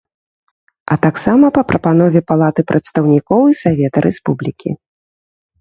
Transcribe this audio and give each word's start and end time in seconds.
А 0.93 0.95
таксама 1.05 1.45
па 1.57 1.61
прапанове 1.71 2.19
Палаты 2.29 2.61
прадстаўнікоў 2.71 3.41
і 3.53 3.59
Савета 3.63 3.97
Рэспублікі. 4.07 4.69